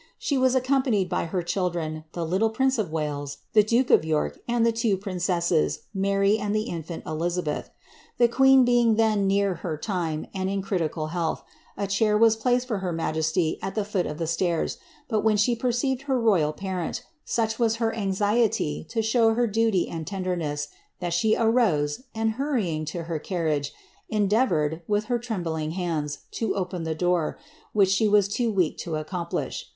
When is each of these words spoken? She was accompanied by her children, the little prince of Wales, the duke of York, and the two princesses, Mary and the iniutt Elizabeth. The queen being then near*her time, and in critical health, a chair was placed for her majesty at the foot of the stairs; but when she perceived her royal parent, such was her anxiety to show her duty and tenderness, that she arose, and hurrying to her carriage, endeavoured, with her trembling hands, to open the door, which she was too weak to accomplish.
She 0.17 0.35
was 0.35 0.55
accompanied 0.55 1.09
by 1.09 1.25
her 1.25 1.43
children, 1.43 2.05
the 2.13 2.25
little 2.25 2.49
prince 2.49 2.79
of 2.79 2.91
Wales, 2.91 3.37
the 3.53 3.61
duke 3.61 3.91
of 3.91 4.03
York, 4.03 4.39
and 4.47 4.65
the 4.65 4.71
two 4.71 4.97
princesses, 4.97 5.81
Mary 5.93 6.39
and 6.39 6.55
the 6.55 6.69
iniutt 6.71 7.05
Elizabeth. 7.05 7.69
The 8.17 8.27
queen 8.27 8.65
being 8.65 8.95
then 8.95 9.27
near*her 9.27 9.77
time, 9.77 10.25
and 10.33 10.49
in 10.49 10.63
critical 10.63 11.09
health, 11.13 11.43
a 11.77 11.85
chair 11.85 12.17
was 12.17 12.35
placed 12.35 12.67
for 12.67 12.79
her 12.79 12.91
majesty 12.91 13.59
at 13.61 13.75
the 13.75 13.85
foot 13.85 14.07
of 14.07 14.17
the 14.17 14.25
stairs; 14.25 14.79
but 15.07 15.21
when 15.23 15.37
she 15.37 15.55
perceived 15.55 16.01
her 16.09 16.19
royal 16.19 16.51
parent, 16.51 17.05
such 17.23 17.59
was 17.59 17.75
her 17.75 17.95
anxiety 17.95 18.83
to 18.89 19.03
show 19.03 19.35
her 19.35 19.45
duty 19.45 19.87
and 19.87 20.07
tenderness, 20.07 20.69
that 20.99 21.13
she 21.13 21.35
arose, 21.35 22.05
and 22.15 22.31
hurrying 22.41 22.85
to 22.85 23.03
her 23.03 23.19
carriage, 23.19 23.71
endeavoured, 24.09 24.81
with 24.87 25.03
her 25.05 25.19
trembling 25.19 25.73
hands, 25.73 26.21
to 26.31 26.55
open 26.55 26.85
the 26.85 26.95
door, 26.95 27.37
which 27.73 27.89
she 27.89 28.07
was 28.07 28.27
too 28.27 28.49
weak 28.51 28.79
to 28.79 28.95
accomplish. 28.95 29.67